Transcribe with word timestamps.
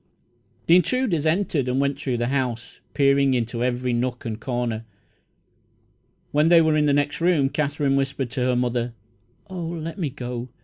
The 0.65 0.75
intruders 0.77 1.27
entered 1.27 1.67
and 1.69 1.79
went 1.79 1.99
through 2.01 2.17
the 2.17 2.29
house, 2.29 2.79
peering 2.95 3.35
into 3.35 3.63
every 3.63 3.93
nook 3.93 4.25
and 4.25 4.39
corner. 4.41 4.83
When 6.31 6.49
they 6.49 6.59
were 6.59 6.75
in 6.75 6.87
the 6.87 6.91
next 6.91 7.21
room, 7.21 7.49
Katherine 7.49 7.95
whispered 7.95 8.31
to 8.31 8.41
her 8.45 8.55
mother: 8.55 8.93
"Oh, 9.47 9.61
let 9.67 9.99
me 9.99 10.09
go! 10.09 10.49